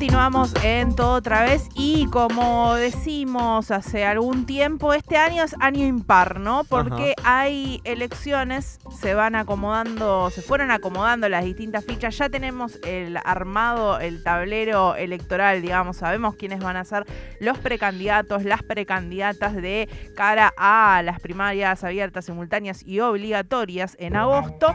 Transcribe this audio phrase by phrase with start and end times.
[0.00, 5.86] Continuamos en todo otra vez y como decimos hace algún tiempo, este año es año
[5.86, 6.64] impar, ¿no?
[6.64, 13.18] Porque hay elecciones, se van acomodando, se fueron acomodando las distintas fichas, ya tenemos el
[13.22, 17.04] armado, el tablero electoral, digamos, sabemos quiénes van a ser
[17.38, 19.86] los precandidatos, las precandidatas de
[20.16, 24.74] cara a las primarias abiertas, simultáneas y obligatorias en agosto.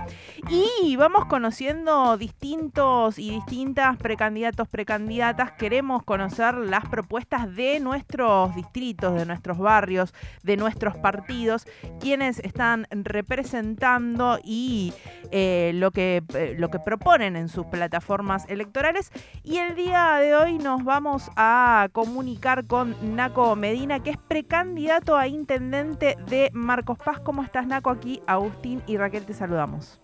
[0.50, 5.15] Y vamos conociendo distintos y distintas precandidatos, precandidatas
[5.58, 11.66] queremos conocer las propuestas de nuestros distritos, de nuestros barrios, de nuestros partidos,
[12.00, 14.94] quienes están representando y
[15.32, 19.12] eh, lo, que, eh, lo que proponen en sus plataformas electorales.
[19.44, 25.18] Y el día de hoy nos vamos a comunicar con Naco Medina, que es precandidato
[25.18, 27.20] a intendente de Marcos Paz.
[27.20, 27.90] ¿Cómo estás, Naco?
[27.90, 30.00] Aquí Agustín y Raquel te saludamos.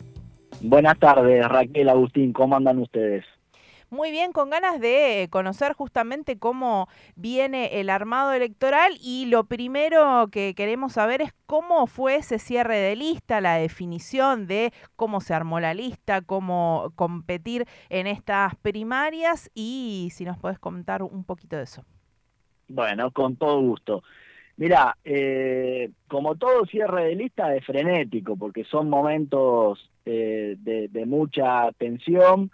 [0.61, 3.25] Buenas tardes, Raquel, Agustín, ¿cómo andan ustedes?
[3.91, 10.29] Muy bien, con ganas de conocer justamente cómo viene el armado electoral y lo primero
[10.31, 15.33] que queremos saber es cómo fue ese cierre de lista, la definición de cómo se
[15.33, 21.57] armó la lista, cómo competir en estas primarias y si nos puedes contar un poquito
[21.57, 21.83] de eso.
[22.69, 24.03] Bueno, con todo gusto.
[24.55, 31.73] Mira, eh, como todo cierre de lista es frenético, porque son momentos eh, de mucha
[31.77, 32.51] tensión,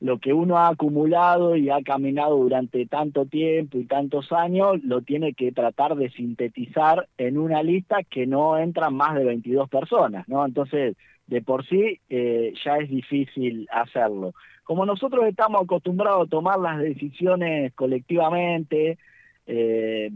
[0.00, 5.02] lo que uno ha acumulado y ha caminado durante tanto tiempo y tantos años, lo
[5.02, 10.28] tiene que tratar de sintetizar en una lista que no entran más de 22 personas,
[10.28, 10.46] ¿no?
[10.46, 10.96] Entonces,
[11.26, 14.34] de por sí eh, ya es difícil hacerlo.
[14.62, 18.98] Como nosotros estamos acostumbrados a tomar las decisiones colectivamente,
[19.46, 20.10] eh,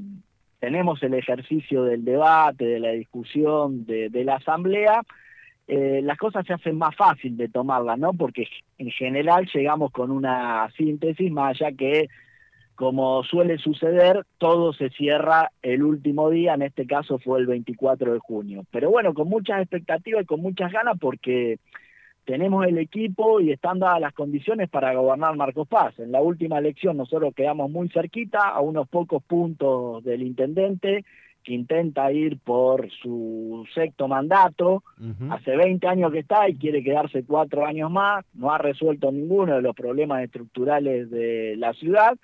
[0.60, 5.02] tenemos el ejercicio del debate, de la discusión, de la asamblea,
[5.68, 8.12] eh, las cosas se hacen más fácil de tomarlas, ¿no?
[8.12, 8.46] Porque
[8.78, 12.08] en general llegamos con una síntesis, más allá que,
[12.74, 18.12] como suele suceder, todo se cierra el último día, en este caso fue el 24
[18.12, 18.64] de junio.
[18.70, 21.58] Pero bueno, con muchas expectativas y con muchas ganas porque
[22.24, 25.98] tenemos el equipo y están dadas las condiciones para gobernar Marcos Paz.
[25.98, 31.04] En la última elección nosotros quedamos muy cerquita, a unos pocos puntos del intendente,
[31.42, 34.82] que intenta ir por su sexto mandato,
[35.30, 39.56] hace 20 años que está y quiere quedarse cuatro años más, no ha resuelto ninguno
[39.56, 42.16] de los problemas estructurales de la ciudad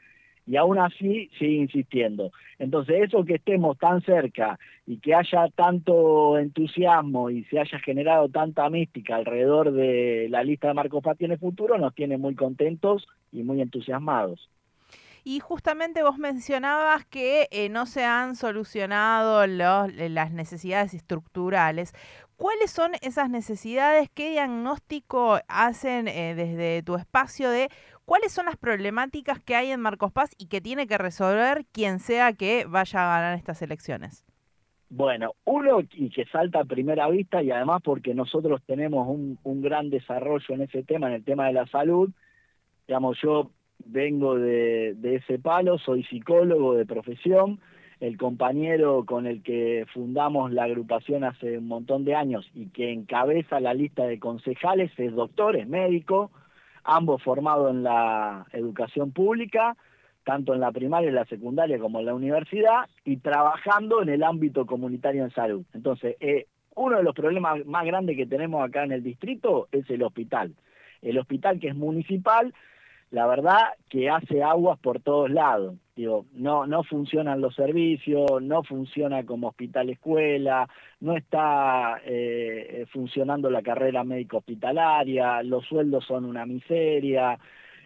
[0.48, 2.32] y aún así sigue insistiendo.
[2.58, 8.30] Entonces eso que estemos tan cerca y que haya tanto entusiasmo y se haya generado
[8.30, 13.06] tanta mística alrededor de la lista de Marcos Paz tiene futuro nos tiene muy contentos
[13.30, 14.48] y muy entusiasmados.
[15.24, 21.92] Y justamente vos mencionabas que eh, no se han solucionado los, eh, las necesidades estructurales.
[22.36, 24.08] ¿Cuáles son esas necesidades?
[24.14, 27.68] ¿Qué diagnóstico hacen eh, desde tu espacio de
[28.04, 31.98] cuáles son las problemáticas que hay en Marcos Paz y que tiene que resolver quien
[31.98, 34.24] sea que vaya a ganar estas elecciones?
[34.88, 39.60] Bueno, uno y que salta a primera vista y además porque nosotros tenemos un, un
[39.60, 42.08] gran desarrollo en ese tema, en el tema de la salud,
[42.86, 43.50] digamos, yo
[43.88, 47.58] vengo de, ese palo, soy psicólogo de profesión,
[48.00, 52.92] el compañero con el que fundamos la agrupación hace un montón de años y que
[52.92, 56.30] encabeza la lista de concejales es doctor, es médico,
[56.84, 59.76] ambos formados en la educación pública,
[60.24, 64.22] tanto en la primaria, en la secundaria como en la universidad, y trabajando en el
[64.22, 65.64] ámbito comunitario en salud.
[65.72, 66.46] Entonces, eh,
[66.76, 70.54] uno de los problemas más grandes que tenemos acá en el distrito es el hospital.
[71.02, 72.54] El hospital que es municipal
[73.10, 73.58] la verdad
[73.88, 75.76] que hace aguas por todos lados.
[75.96, 80.68] Digo, no, no funcionan los servicios, no funciona como hospital escuela,
[81.00, 87.38] no está eh, funcionando la carrera médico hospitalaria, los sueldos son una miseria,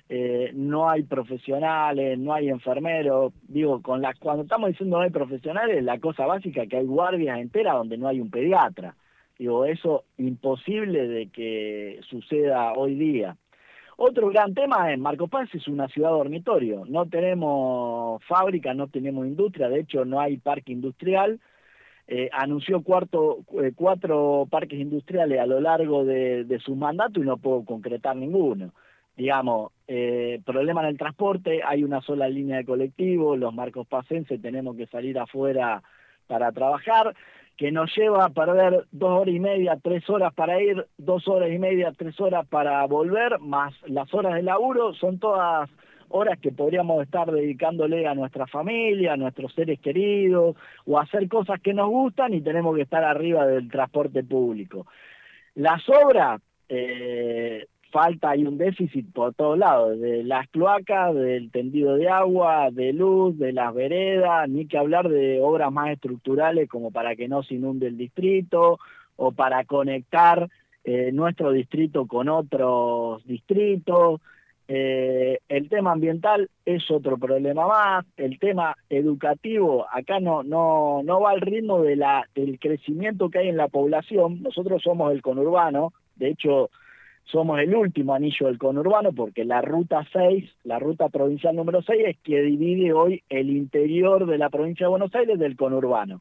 [0.09, 3.33] eh, no hay profesionales, no hay enfermeros.
[3.49, 6.84] Digo, con la, cuando estamos diciendo no hay profesionales, la cosa básica es que hay
[6.84, 8.94] guardias enteras donde no hay un pediatra.
[9.39, 13.39] Digo, eso imposible de que suceda hoy día.
[13.97, 16.84] Otro gran tema es Marco Paz es una ciudad dormitorio.
[16.86, 21.41] No tenemos fábrica, no tenemos industria, de hecho no hay parque industrial.
[22.09, 27.36] Eh, anunció cuarto, eh, cuatro parques industriales a lo largo de, su mandato y no
[27.36, 28.72] puedo concretar ninguno.
[29.16, 34.41] Digamos, eh, problema en el transporte, hay una sola línea de colectivo, los marcos pacenses
[34.41, 35.83] tenemos que salir afuera
[36.27, 37.15] para trabajar
[37.62, 41.48] que nos lleva a perder dos horas y media, tres horas para ir, dos horas
[41.48, 45.70] y media, tres horas para volver, más las horas de laburo, son todas
[46.09, 50.56] horas que podríamos estar dedicándole a nuestra familia, a nuestros seres queridos,
[50.86, 54.88] o hacer cosas que nos gustan y tenemos que estar arriba del transporte público.
[55.54, 61.94] Las obras, eh, falta, hay un déficit por todos lados, de las cloacas, del tendido
[61.97, 66.91] de agua, de luz, de las veredas, ni que hablar de obras más estructurales como
[66.91, 68.80] para que no se inunde el distrito
[69.16, 70.48] o para conectar
[70.84, 74.21] eh, nuestro distrito con otros distritos.
[74.66, 81.21] Eh, el tema ambiental es otro problema más, el tema educativo acá no, no, no
[81.21, 86.30] va al ritmo del crecimiento que hay en la población, nosotros somos el conurbano, de
[86.30, 86.71] hecho
[87.24, 92.03] somos el último anillo del conurbano porque la ruta 6, la ruta provincial número 6
[92.07, 96.21] es que divide hoy el interior de la provincia de Buenos Aires del conurbano.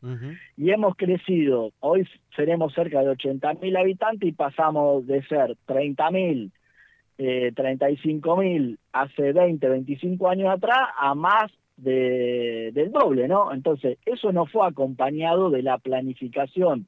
[0.58, 6.52] Y hemos crecido, hoy seremos cerca de 80.000 habitantes y pasamos de ser 30.000,
[7.18, 13.52] eh, 35.000 hace 20, 25 años atrás a más de, del doble, ¿no?
[13.52, 16.88] Entonces, eso no fue acompañado de la planificación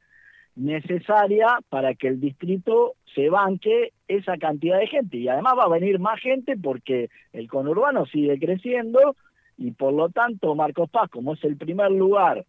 [0.55, 5.17] necesaria para que el distrito se banque esa cantidad de gente.
[5.17, 9.15] Y además va a venir más gente porque el conurbano sigue creciendo
[9.57, 12.45] y por lo tanto Marcos Paz, como es el primer lugar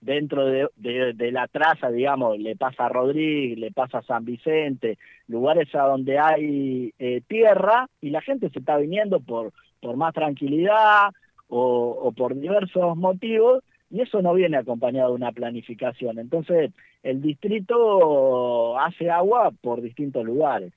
[0.00, 4.98] dentro de, de, la traza, digamos, le pasa a Rodríguez, le pasa a San Vicente,
[5.28, 10.12] lugares a donde hay eh, tierra y la gente se está viniendo por, por más
[10.12, 11.08] tranquilidad
[11.48, 13.64] o, o por diversos motivos
[13.94, 16.18] y eso no viene acompañado de una planificación.
[16.18, 16.72] Entonces,
[17.04, 20.72] el distrito hace agua por distintos lugares.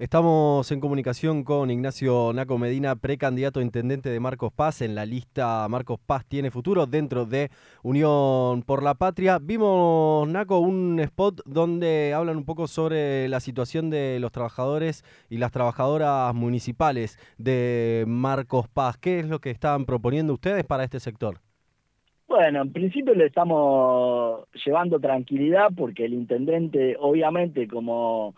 [0.00, 4.82] Estamos en comunicación con Ignacio Naco Medina, precandidato a intendente de Marcos Paz.
[4.82, 7.50] En la lista Marcos Paz tiene futuro dentro de
[7.84, 9.38] Unión por la Patria.
[9.40, 15.38] Vimos, Naco, un spot donde hablan un poco sobre la situación de los trabajadores y
[15.38, 18.96] las trabajadoras municipales de Marcos Paz.
[18.96, 21.38] ¿Qué es lo que están proponiendo ustedes para este sector?
[22.30, 28.36] Bueno, en principio le estamos llevando tranquilidad porque el intendente, obviamente, como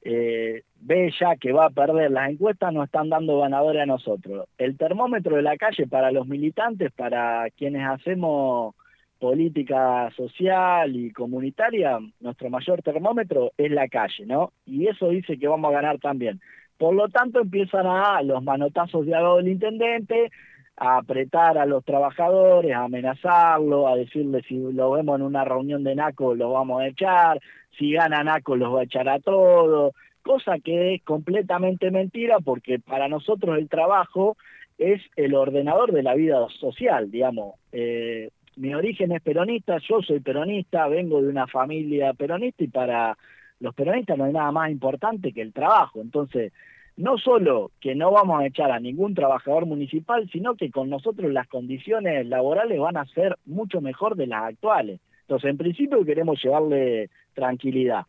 [0.00, 4.48] eh, ve ya que va a perder las encuestas, nos están dando ganadores a nosotros.
[4.56, 8.74] El termómetro de la calle para los militantes, para quienes hacemos
[9.18, 14.52] política social y comunitaria, nuestro mayor termómetro es la calle, ¿no?
[14.64, 16.40] Y eso dice que vamos a ganar también.
[16.78, 20.30] Por lo tanto, empiezan a los manotazos de del intendente,
[20.78, 25.82] a apretar a los trabajadores, a amenazarlo, a decirle si lo vemos en una reunión
[25.82, 27.40] de NACO lo vamos a echar,
[27.76, 32.78] si gana NACO los va a echar a todos, cosa que es completamente mentira porque
[32.78, 34.36] para nosotros el trabajo
[34.78, 37.56] es el ordenador de la vida social, digamos.
[37.72, 43.16] Eh, mi origen es peronista, yo soy peronista, vengo de una familia peronista y para
[43.60, 46.00] los peronistas no hay nada más importante que el trabajo.
[46.00, 46.52] Entonces,
[46.98, 51.32] no solo que no vamos a echar a ningún trabajador municipal, sino que con nosotros
[51.32, 55.00] las condiciones laborales van a ser mucho mejor de las actuales.
[55.20, 58.04] Entonces, en principio queremos llevarle tranquilidad.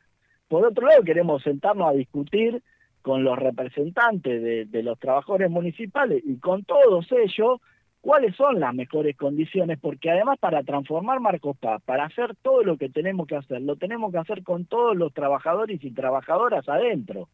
[0.47, 2.63] Por otro lado, queremos sentarnos a discutir
[3.03, 7.61] con los representantes de, los trabajadores municipales y con todos ellos
[8.01, 12.77] cuáles son las mejores condiciones, porque además para transformar Marcos Paz, para hacer todo lo
[12.77, 17.29] que tenemos que hacer, lo tenemos que hacer con todos los trabajadores y trabajadoras adentro.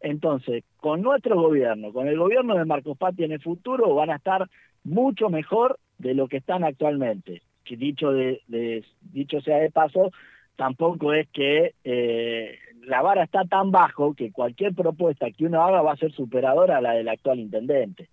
[0.00, 4.16] Entonces, con nuestro gobierno, con el gobierno de Marcos Patti en el futuro, van a
[4.16, 4.48] estar
[4.84, 7.42] mucho mejor de lo que están actualmente.
[7.64, 8.40] Que dicho, de,
[9.00, 10.10] dicho sea de paso,
[10.54, 15.82] tampoco es que eh, la vara está tan bajo que cualquier propuesta que uno haga
[15.82, 18.08] va a ser superadora a la del actual intendente.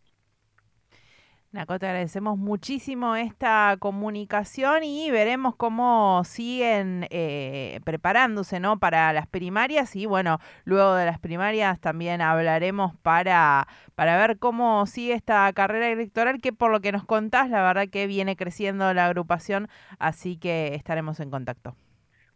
[1.54, 8.80] Naco, te agradecemos muchísimo esta comunicación y veremos cómo siguen eh, preparándose ¿no?
[8.80, 14.88] para las primarias y bueno, luego de las primarias también hablaremos para, para ver cómo
[14.88, 18.92] sigue esta carrera electoral que por lo que nos contás, la verdad que viene creciendo
[18.96, 19.68] la agrupación,
[20.00, 21.76] así que estaremos en contacto.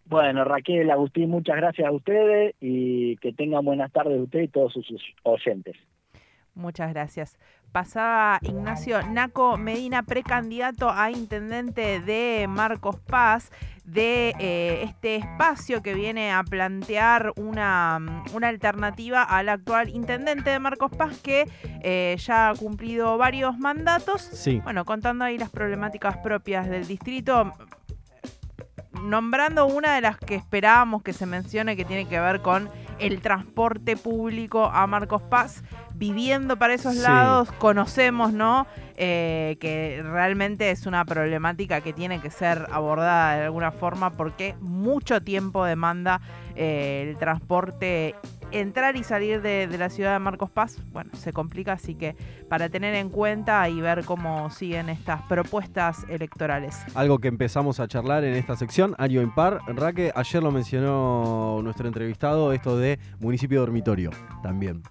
[0.06, 4.74] Bueno, Raquel, Agustín, muchas gracias a ustedes y que tengan buenas tardes ustedes y todos
[4.74, 5.76] sus oyentes.
[6.58, 7.38] Muchas gracias.
[7.72, 13.52] Pasaba Ignacio Naco Medina, precandidato a intendente de Marcos Paz,
[13.84, 20.60] de eh, este espacio que viene a plantear una, una, alternativa al actual intendente de
[20.60, 21.48] Marcos Paz, que
[21.84, 24.24] eh, ya ha cumplido varios mandatos.
[24.24, 24.60] Sí.
[24.64, 27.54] Bueno, contando ahí las problemáticas propias del distrito,
[29.04, 33.22] nombrando una de las que esperábamos que se mencione, que tiene que ver con el
[33.22, 35.63] transporte público a Marcos Paz
[35.94, 38.68] viviendo para esos lados, conocemos, ¿no?
[38.96, 44.56] Eh, que realmente es una problemática que tiene que ser abordada de alguna forma porque
[44.60, 46.22] mucho tiempo demanda
[46.56, 48.16] eh, el transporte
[48.51, 52.16] entrar y salir de, la ciudad de Marcos Paz, bueno, se complica, así que
[52.50, 56.77] para tener en cuenta y ver cómo siguen estas propuestas electorales.
[56.96, 59.60] Algo que empezamos a charlar en esta sección, año impar.
[59.68, 64.12] Raque, ayer lo mencionó nuestro entrevistado, esto de municipio dormitorio
[64.42, 64.84] también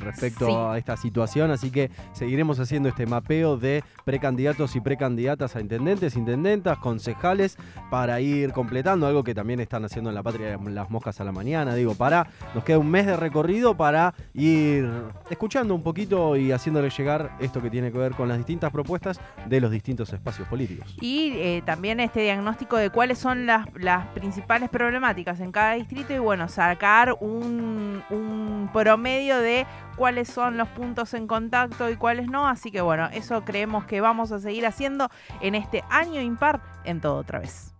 [0.00, 5.60] respecto a esta situación, así que seguiremos haciendo este mapeo de precandidatos y precandidatas a
[5.60, 7.56] intendentes, intendentas, concejales,
[7.90, 11.32] para ir completando algo que también están haciendo en la patria las moscas a la
[11.32, 14.90] mañana, digo, para, nos queda un mes de recorrido para ir
[15.30, 19.20] escuchando un poquito y haciéndole llegar esto que tiene que ver con las distintas propuestas
[19.46, 20.96] de los distintos espacios políticos.
[21.00, 23.66] Y eh, también este diagnóstico de cuáles son las,
[24.14, 29.66] principales problemáticas en cada distrito y bueno, sacar un, un promedio de
[29.98, 32.48] cuáles son los puntos en contacto y cuáles no.
[32.48, 37.00] Así que bueno, eso creemos que vamos a seguir haciendo en este año impar en
[37.00, 37.74] todo otra vez.